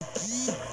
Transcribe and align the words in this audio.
you 0.00 0.69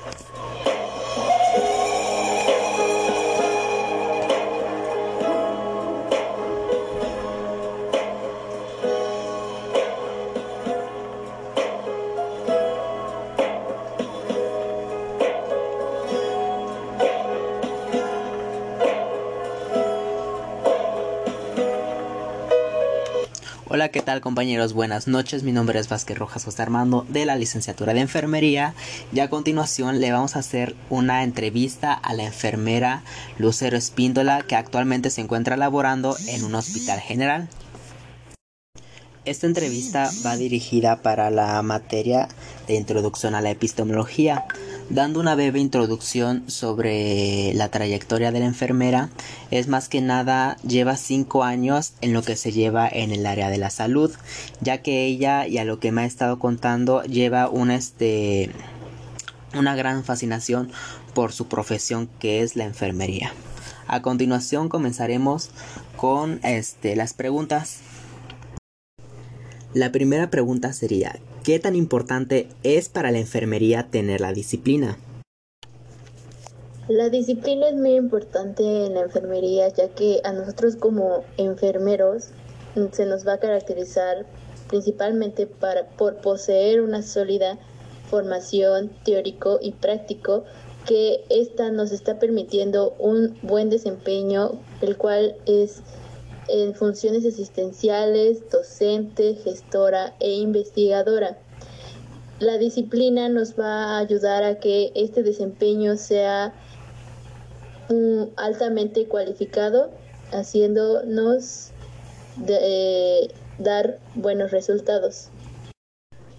¿qué 23.92 24.02
tal 24.02 24.20
compañeros? 24.20 24.74
Buenas 24.74 25.08
noches, 25.08 25.44
mi 25.44 25.54
nombre 25.54 25.80
es 25.80 25.88
Vázquez 25.88 26.18
Rojas 26.18 26.44
José 26.44 26.62
Armando 26.62 27.06
de 27.08 27.26
la 27.26 27.38
licenciatura 27.38 27.94
de 27.94 28.02
enfermería 28.02 28.74
y 29.14 29.22
a 29.22 29.30
continuación 29.30 30.02
le 30.02 30.12
vamos 30.12 30.36
a 30.36 30.40
hacer 30.40 30.76
una 30.90 31.24
entrevista 31.24 31.94
a 31.94 32.14
la 32.14 32.24
enfermera 32.24 33.04
Lucero 33.38 33.78
Espíndola 33.78 34.42
que 34.42 34.56
actualmente 34.56 35.10
se 35.10 35.22
encuentra 35.22 35.56
laborando 35.56 36.18
en 36.28 36.44
un 36.44 36.56
hospital 36.56 37.00
general. 37.00 37.48
Esta 39.24 39.48
entrevista 39.48 40.10
va 40.26 40.36
dirigida 40.36 41.02
para 41.02 41.30
la 41.30 41.62
materia 41.62 42.28
de 42.68 42.76
introducción 42.76 43.36
a 43.36 43.42
la 43.42 43.52
epistemología 43.52 44.46
dando 44.90 45.20
una 45.20 45.36
breve 45.36 45.60
introducción 45.60 46.50
sobre 46.50 47.54
la 47.54 47.70
trayectoria 47.70 48.32
de 48.32 48.40
la 48.40 48.46
enfermera, 48.46 49.10
es 49.52 49.68
más 49.68 49.90
que 49.90 50.02
nada 50.02 50.58
lleva 50.66 50.96
cinco 50.96 51.44
años 51.44 51.94
en 52.02 52.14
lo 52.14 52.24
que 52.24 52.36
se 52.36 52.52
lleva 52.52 52.88
en 52.88 53.12
el 53.12 53.26
área 53.26 53.50
de 53.50 53.58
la 53.58 53.70
salud, 53.70 54.12
ya 54.62 54.82
que 54.82 55.06
ella 55.06 55.48
y 55.48 55.58
a 55.58 55.66
lo 55.66 55.80
que 55.80 55.92
me 55.92 56.02
ha 56.02 56.06
estado 56.06 56.40
contando 56.40 57.04
lleva 57.04 57.50
una 57.50 57.76
este 57.76 58.52
una 59.58 59.76
gran 59.76 60.04
fascinación 60.04 60.72
por 61.14 61.32
su 61.32 61.48
profesión 61.48 62.10
que 62.20 62.42
es 62.42 62.56
la 62.56 62.66
enfermería. 62.66 63.34
A 63.88 64.02
continuación 64.02 64.70
comenzaremos 64.70 65.50
con 65.96 66.40
este 66.44 66.96
las 66.96 67.14
preguntas. 67.14 67.80
La 69.74 69.92
primera 69.92 70.30
pregunta 70.30 70.74
sería 70.74 71.18
¿Qué 71.48 71.60
tan 71.60 71.78
importante 71.78 72.50
es 72.64 72.90
para 72.90 73.10
la 73.10 73.20
enfermería 73.20 73.88
tener 73.90 74.20
la 74.20 74.34
disciplina? 74.34 74.98
La 76.90 77.08
disciplina 77.08 77.70
es 77.70 77.76
muy 77.76 77.96
importante 77.96 78.86
en 78.86 78.96
la 78.96 79.04
enfermería 79.04 79.70
ya 79.70 79.88
que 79.88 80.20
a 80.26 80.34
nosotros 80.34 80.76
como 80.76 81.24
enfermeros 81.38 82.32
se 82.92 83.06
nos 83.06 83.26
va 83.26 83.36
a 83.36 83.40
caracterizar 83.40 84.26
principalmente 84.68 85.48
por 85.48 86.18
poseer 86.18 86.82
una 86.82 87.02
sólida 87.02 87.58
formación 88.10 88.92
teórico 89.06 89.58
y 89.62 89.72
práctico 89.72 90.44
que 90.86 91.24
esta 91.30 91.72
nos 91.72 91.94
está 91.94 92.20
permitiendo 92.20 92.94
un 93.00 93.38
buen 93.42 93.70
desempeño, 93.70 94.60
el 94.82 94.98
cual 94.98 95.38
es 95.46 95.82
en 96.50 96.74
funciones 96.76 97.26
asistenciales, 97.26 98.50
docente, 98.50 99.36
gestora 99.36 100.16
e 100.20 100.34
investigadora. 100.34 101.38
La 102.40 102.58
disciplina 102.58 103.30
nos 103.30 103.60
va 103.60 103.96
a 103.96 104.00
ayudar 104.00 104.44
a 104.44 104.60
que 104.60 104.92
este 104.96 105.24
desempeño 105.24 105.98
sea 105.98 106.54
mm, 107.90 108.34
altamente 108.36 109.08
cualificado, 109.08 109.92
haciéndonos 110.32 111.72
eh, 112.48 113.30
dar 113.58 114.00
buenos 114.16 114.52
resultados. 114.52 115.30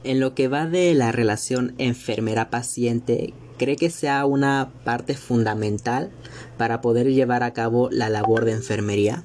En 0.05 0.21
lo 0.21 0.35
que 0.35 0.47
va 0.47 0.67
de 0.67 0.95
la 0.95 1.11
relación 1.11 1.75
enfermera-paciente, 1.79 3.35
¿cree 3.57 3.77
que 3.77 3.91
sea 3.91 4.25
una 4.25 4.73
parte 4.85 5.15
fundamental 5.15 6.11
para 6.57 6.81
poder 6.81 7.09
llevar 7.13 7.43
a 7.43 7.53
cabo 7.53 7.91
la 7.91 8.09
labor 8.09 8.45
de 8.45 8.53
enfermería? 8.53 9.25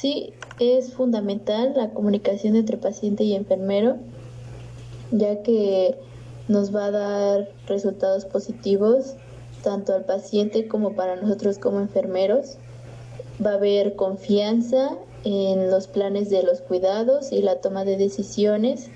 Sí, 0.00 0.32
es 0.60 0.92
fundamental 0.92 1.72
la 1.74 1.90
comunicación 1.90 2.54
entre 2.54 2.76
paciente 2.76 3.24
y 3.24 3.34
enfermero, 3.34 3.96
ya 5.10 5.42
que 5.42 5.96
nos 6.46 6.72
va 6.72 6.84
a 6.84 6.90
dar 6.92 7.48
resultados 7.66 8.24
positivos 8.24 9.14
tanto 9.64 9.92
al 9.92 10.04
paciente 10.04 10.68
como 10.68 10.92
para 10.94 11.16
nosotros 11.16 11.58
como 11.58 11.80
enfermeros. 11.80 12.58
Va 13.44 13.50
a 13.50 13.54
haber 13.54 13.96
confianza 13.96 14.90
en 15.24 15.68
los 15.68 15.88
planes 15.88 16.30
de 16.30 16.44
los 16.44 16.60
cuidados 16.60 17.32
y 17.32 17.42
la 17.42 17.56
toma 17.56 17.84
de 17.84 17.96
decisiones. 17.96 18.90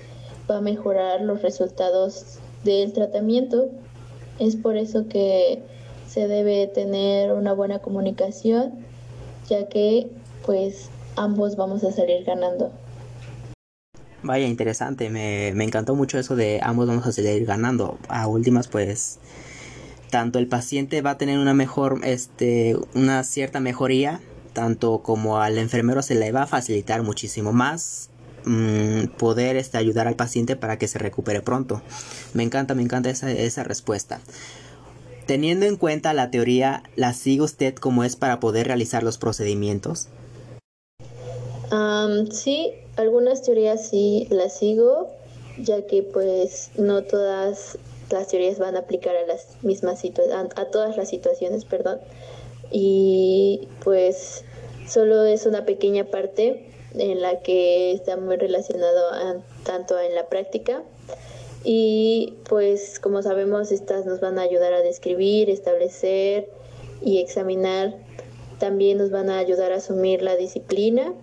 Va 0.49 0.59
a 0.59 0.61
mejorar 0.61 1.19
los 1.19 1.41
resultados 1.41 2.37
del 2.63 2.93
tratamiento. 2.93 3.67
Es 4.39 4.55
por 4.55 4.77
eso 4.77 5.09
que 5.09 5.63
se 6.07 6.29
debe 6.29 6.65
tener 6.67 7.33
una 7.33 7.51
buena 7.51 7.79
comunicación, 7.79 8.85
ya 9.49 9.67
que 9.67 10.07
pues 10.45 10.89
ambos 11.15 11.55
vamos 11.55 11.83
a 11.83 11.91
salir 11.91 12.23
ganando. 12.25 12.71
Vaya, 14.23 14.47
interesante, 14.47 15.09
me, 15.09 15.49
encantó 15.49 15.95
mucho 15.95 16.17
eso 16.17 16.37
de 16.37 16.61
ambos 16.63 16.87
vamos 16.87 17.05
a 17.05 17.11
salir 17.11 17.45
ganando. 17.45 17.99
A 18.07 18.27
últimas, 18.27 18.69
pues, 18.69 19.19
tanto 20.09 20.39
el 20.39 20.47
paciente 20.47 21.01
va 21.01 21.11
a 21.11 21.17
tener 21.17 21.39
una 21.39 21.53
mejor, 21.53 21.99
este, 22.03 22.77
una 22.95 23.23
cierta 23.25 23.59
mejoría, 23.59 24.21
tanto 24.53 24.99
como 24.99 25.39
al 25.39 25.57
enfermero 25.57 26.01
se 26.01 26.15
le 26.15 26.31
va 26.31 26.43
a 26.43 26.47
facilitar 26.47 27.03
muchísimo 27.03 27.51
más 27.51 28.11
mm, 28.45 29.07
poder 29.17 29.57
este, 29.57 29.77
ayudar 29.77 30.07
al 30.07 30.15
paciente 30.15 30.55
para 30.55 30.77
que 30.77 30.87
se 30.87 30.99
recupere 30.99 31.41
pronto. 31.41 31.81
Me 32.33 32.43
encanta, 32.43 32.75
me 32.75 32.83
encanta 32.83 33.09
esa, 33.09 33.29
esa 33.29 33.65
respuesta. 33.65 34.21
Teniendo 35.25 35.65
en 35.65 35.75
cuenta 35.75 36.13
la 36.13 36.31
teoría, 36.31 36.83
¿la 36.95 37.13
sigue 37.13 37.41
usted 37.41 37.75
como 37.75 38.05
es 38.05 38.15
para 38.15 38.39
poder 38.39 38.67
realizar 38.67 39.03
los 39.03 39.17
procedimientos? 39.17 40.07
Sí, 42.31 42.73
algunas 42.95 43.41
teorías 43.41 43.87
sí 43.87 44.27
las 44.29 44.57
sigo, 44.57 45.09
ya 45.57 45.85
que 45.85 46.03
pues 46.03 46.71
no 46.75 47.03
todas 47.03 47.77
las 48.09 48.27
teorías 48.27 48.59
van 48.59 48.75
a 48.75 48.79
aplicar 48.79 49.15
a 49.15 49.25
las 49.25 49.47
mismas 49.63 49.99
situaciones, 49.99 50.51
a 50.55 50.65
todas 50.65 50.97
las 50.97 51.09
situaciones, 51.09 51.65
perdón. 51.65 51.99
Y 52.71 53.67
pues 53.83 54.43
solo 54.87 55.23
es 55.23 55.45
una 55.45 55.65
pequeña 55.65 56.05
parte 56.05 56.65
en 56.95 57.21
la 57.21 57.39
que 57.41 57.91
está 57.91 58.17
muy 58.17 58.37
relacionado 58.37 59.01
tanto 59.63 59.99
en 59.99 60.13
la 60.13 60.27
práctica 60.27 60.83
y 61.63 62.35
pues 62.47 62.99
como 62.99 63.21
sabemos 63.21 63.71
estas 63.71 64.05
nos 64.05 64.19
van 64.19 64.37
a 64.37 64.41
ayudar 64.41 64.73
a 64.73 64.81
describir, 64.81 65.49
establecer 65.49 66.49
y 67.01 67.19
examinar. 67.19 67.95
También 68.59 68.97
nos 68.97 69.11
van 69.11 69.29
a 69.29 69.39
ayudar 69.39 69.71
a 69.71 69.77
asumir 69.77 70.21
la 70.21 70.35
disciplina 70.35 71.13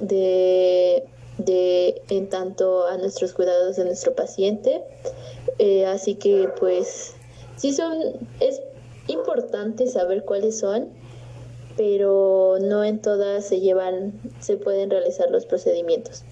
de, 0.00 1.04
de 1.38 2.02
en 2.10 2.28
tanto 2.28 2.86
a 2.86 2.96
nuestros 2.98 3.32
cuidados 3.32 3.76
de 3.76 3.84
nuestro 3.84 4.14
paciente. 4.14 4.82
Eh, 5.58 5.86
así 5.86 6.14
que 6.14 6.48
pues 6.58 7.14
sí 7.56 7.72
son, 7.72 7.98
es 8.40 8.60
importante 9.06 9.86
saber 9.86 10.24
cuáles 10.24 10.58
son, 10.58 10.88
pero 11.76 12.56
no 12.60 12.84
en 12.84 13.00
todas 13.00 13.44
se 13.44 13.60
llevan, 13.60 14.12
se 14.40 14.56
pueden 14.56 14.90
realizar 14.90 15.30
los 15.30 15.46
procedimientos. 15.46 16.24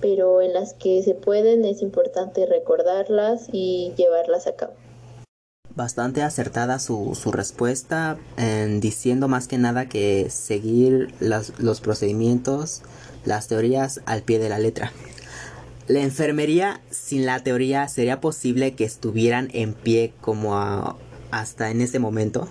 Pero 0.00 0.42
en 0.42 0.52
las 0.52 0.74
que 0.74 1.02
se 1.02 1.14
pueden 1.14 1.64
es 1.64 1.80
importante 1.82 2.46
recordarlas 2.46 3.48
y 3.52 3.92
llevarlas 3.96 4.46
a 4.46 4.54
cabo 4.54 4.74
bastante 5.76 6.22
acertada 6.22 6.78
su, 6.78 7.18
su 7.20 7.32
respuesta, 7.32 8.16
en 8.36 8.80
diciendo 8.80 9.28
más 9.28 9.48
que 9.48 9.58
nada 9.58 9.88
que 9.88 10.28
seguir 10.30 11.14
los 11.20 11.80
procedimientos, 11.80 12.82
las 13.24 13.48
teorías 13.48 14.00
al 14.06 14.22
pie 14.22 14.38
de 14.38 14.48
la 14.48 14.58
letra. 14.58 14.92
¿La 15.86 16.00
enfermería 16.00 16.80
sin 16.90 17.26
la 17.26 17.40
teoría 17.40 17.88
sería 17.88 18.20
posible 18.20 18.74
que 18.74 18.84
estuvieran 18.84 19.50
en 19.52 19.74
pie 19.74 20.14
como 20.20 20.96
hasta 21.30 21.70
en 21.70 21.82
este 21.82 21.98
momento? 21.98 22.48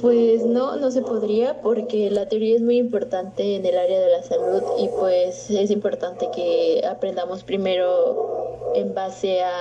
Pues 0.00 0.46
no, 0.46 0.76
no 0.76 0.90
se 0.90 1.02
podría 1.02 1.60
porque 1.60 2.10
la 2.10 2.26
teoría 2.26 2.56
es 2.56 2.62
muy 2.62 2.78
importante 2.78 3.56
en 3.56 3.66
el 3.66 3.76
área 3.76 4.00
de 4.00 4.10
la 4.10 4.22
salud 4.22 4.62
y 4.78 4.88
pues 4.88 5.50
es 5.50 5.70
importante 5.70 6.28
que 6.34 6.82
aprendamos 6.88 7.42
primero 7.42 8.62
en 8.74 8.94
base 8.94 9.42
a 9.42 9.52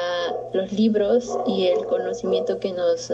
los 0.53 0.71
libros 0.71 1.37
y 1.45 1.67
el 1.67 1.85
conocimiento 1.85 2.59
que 2.59 2.71
nos 2.71 3.11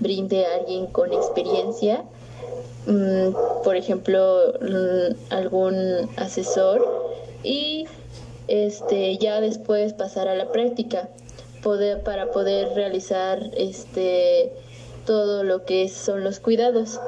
brinde 0.00 0.46
alguien 0.46 0.86
con 0.86 1.12
experiencia. 1.12 2.04
Mm, 2.86 3.34
por 3.62 3.76
ejemplo, 3.76 4.54
mm, 4.60 5.32
algún 5.34 6.08
asesor 6.16 6.86
y 7.42 7.86
este 8.48 9.18
ya 9.18 9.40
después 9.40 9.92
pasar 9.92 10.28
a 10.28 10.34
la 10.34 10.50
práctica 10.50 11.10
poder 11.62 12.02
para 12.02 12.30
poder 12.30 12.74
realizar 12.74 13.50
este 13.56 14.52
todo 15.04 15.44
lo 15.44 15.64
que 15.64 15.88
son 15.88 16.24
los 16.24 16.40
cuidados 16.40 17.00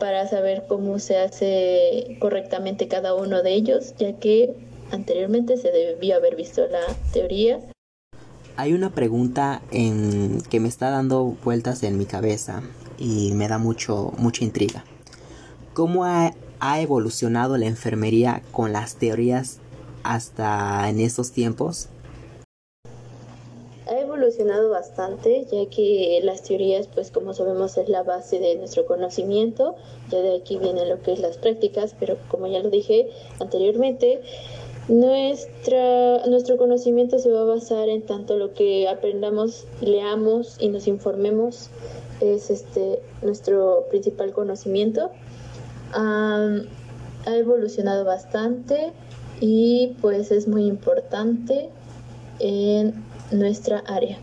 para 0.00 0.28
saber 0.28 0.64
cómo 0.68 0.98
se 0.98 1.18
hace 1.18 2.16
correctamente 2.20 2.88
cada 2.88 3.14
uno 3.14 3.42
de 3.42 3.54
ellos, 3.54 3.94
ya 3.98 4.12
que 4.14 4.54
anteriormente 4.90 5.56
se 5.56 5.70
debió 5.70 6.16
haber 6.16 6.36
visto 6.36 6.66
la 6.66 6.80
teoría. 7.12 7.60
Hay 8.56 8.72
una 8.72 8.90
pregunta 8.90 9.62
en 9.70 10.40
que 10.42 10.60
me 10.60 10.68
está 10.68 10.90
dando 10.90 11.36
vueltas 11.44 11.82
en 11.82 11.98
mi 11.98 12.06
cabeza 12.06 12.62
y 12.98 13.32
me 13.34 13.48
da 13.48 13.58
mucho 13.58 14.12
mucha 14.16 14.44
intriga. 14.44 14.84
¿Cómo 15.74 16.04
ha, 16.04 16.32
ha 16.60 16.80
evolucionado 16.80 17.58
la 17.58 17.66
enfermería 17.66 18.42
con 18.52 18.72
las 18.72 18.96
teorías 18.96 19.58
hasta 20.02 20.88
en 20.88 21.00
estos 21.00 21.32
tiempos? 21.32 21.88
Evolucionado 24.46 24.70
bastante, 24.70 25.44
ya 25.50 25.68
que 25.68 26.20
las 26.22 26.42
teorías, 26.42 26.86
pues 26.86 27.10
como 27.10 27.34
sabemos, 27.34 27.76
es 27.78 27.88
la 27.88 28.04
base 28.04 28.38
de 28.38 28.54
nuestro 28.54 28.86
conocimiento. 28.86 29.74
Ya 30.08 30.20
de 30.20 30.36
aquí 30.36 30.56
vienen 30.56 30.88
lo 30.88 31.02
que 31.02 31.14
es 31.14 31.18
las 31.18 31.36
prácticas, 31.36 31.96
pero 31.98 32.16
como 32.28 32.46
ya 32.46 32.60
lo 32.60 32.70
dije 32.70 33.10
anteriormente, 33.40 34.20
nuestra, 34.86 36.24
nuestro 36.28 36.58
conocimiento 36.58 37.18
se 37.18 37.32
va 37.32 37.40
a 37.40 37.44
basar 37.44 37.88
en 37.88 38.02
tanto 38.02 38.36
lo 38.36 38.54
que 38.54 38.88
aprendamos, 38.88 39.66
leamos 39.80 40.58
y 40.60 40.68
nos 40.68 40.86
informemos 40.86 41.70
es 42.20 42.48
este 42.48 43.02
nuestro 43.22 43.86
principal 43.90 44.32
conocimiento. 44.32 45.10
ha 45.92 47.34
evolucionado 47.34 48.04
bastante 48.04 48.92
y 49.40 49.96
pues 50.00 50.30
es 50.30 50.46
muy 50.46 50.66
importante 50.66 51.68
en 52.40 52.94
nuestra 53.30 53.82
área. 53.86 54.18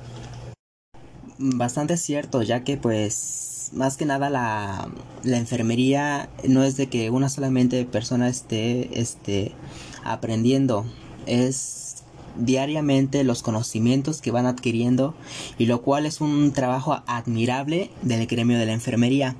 Bastante 1.37 1.97
cierto, 1.97 2.41
ya 2.41 2.63
que 2.63 2.77
pues 2.77 3.71
más 3.73 3.97
que 3.97 4.05
nada 4.05 4.29
la, 4.29 4.89
la 5.23 5.37
enfermería 5.37 6.29
no 6.47 6.63
es 6.63 6.77
de 6.77 6.87
que 6.87 7.09
una 7.09 7.29
solamente 7.29 7.85
persona 7.85 8.29
esté 8.29 8.99
este, 8.99 9.51
aprendiendo, 10.03 10.85
es 11.25 12.03
diariamente 12.37 13.23
los 13.23 13.43
conocimientos 13.43 14.21
que 14.21 14.31
van 14.31 14.45
adquiriendo 14.45 15.15
y 15.57 15.65
lo 15.65 15.81
cual 15.81 16.05
es 16.05 16.21
un 16.21 16.51
trabajo 16.51 17.01
admirable 17.07 17.89
del 18.01 18.25
gremio 18.27 18.57
de 18.57 18.65
la 18.65 18.73
enfermería. 18.73 19.35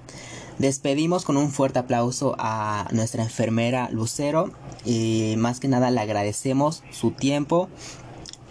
Despedimos 0.60 1.26
con 1.26 1.38
un 1.38 1.52
fuerte 1.52 1.80
aplauso 1.80 2.36
a 2.38 2.88
nuestra 2.92 3.24
enfermera 3.24 3.90
Lucero 3.90 4.52
y 4.86 5.34
más 5.38 5.60
que 5.60 5.68
nada 5.68 5.90
le 5.90 6.00
agradecemos 6.00 6.84
su 6.92 7.12
tiempo 7.12 7.70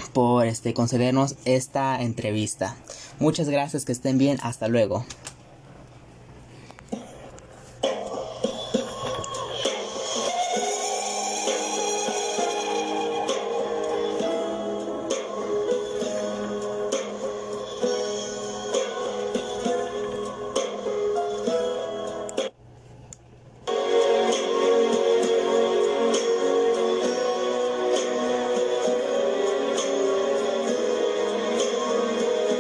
por 0.08 0.46
este 0.46 0.74
concedernos 0.74 1.36
esta 1.44 2.00
entrevista. 2.02 2.76
Muchas 3.18 3.48
gracias, 3.48 3.84
que 3.84 3.92
estén 3.92 4.18
bien, 4.18 4.38
hasta 4.42 4.68
luego. 4.68 5.04